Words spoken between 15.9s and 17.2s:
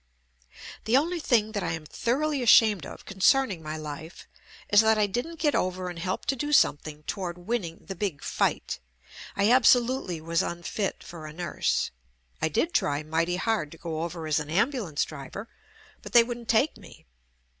but they wouldn't take me.